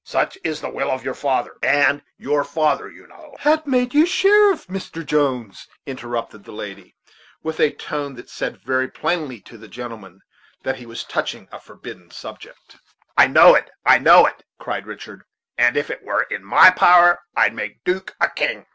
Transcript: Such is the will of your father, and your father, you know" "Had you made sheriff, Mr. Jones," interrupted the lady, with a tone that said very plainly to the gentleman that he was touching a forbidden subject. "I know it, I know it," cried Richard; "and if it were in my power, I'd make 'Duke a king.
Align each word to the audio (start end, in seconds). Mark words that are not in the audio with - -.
Such 0.03 0.35
is 0.43 0.61
the 0.61 0.69
will 0.71 0.89
of 0.89 1.05
your 1.05 1.13
father, 1.13 1.57
and 1.61 2.01
your 2.17 2.43
father, 2.43 2.89
you 2.89 3.05
know" 3.05 3.35
"Had 3.41 3.61
you 3.67 3.71
made 3.71 4.07
sheriff, 4.07 4.65
Mr. 4.65 5.05
Jones," 5.05 5.67
interrupted 5.85 6.43
the 6.43 6.51
lady, 6.51 6.95
with 7.43 7.59
a 7.59 7.69
tone 7.69 8.15
that 8.15 8.27
said 8.27 8.57
very 8.57 8.87
plainly 8.87 9.39
to 9.41 9.59
the 9.59 9.67
gentleman 9.67 10.21
that 10.63 10.77
he 10.77 10.87
was 10.87 11.03
touching 11.03 11.47
a 11.51 11.59
forbidden 11.59 12.09
subject. 12.09 12.77
"I 13.15 13.27
know 13.27 13.53
it, 13.53 13.69
I 13.85 13.99
know 13.99 14.25
it," 14.25 14.43
cried 14.57 14.87
Richard; 14.87 15.21
"and 15.55 15.77
if 15.77 15.91
it 15.91 16.01
were 16.01 16.23
in 16.23 16.43
my 16.43 16.71
power, 16.71 17.21
I'd 17.35 17.53
make 17.53 17.83
'Duke 17.83 18.15
a 18.19 18.27
king. 18.27 18.65